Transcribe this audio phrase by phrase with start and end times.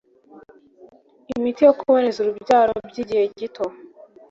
[1.35, 3.63] imiti yo kuboneza urubyaro by’igihe gito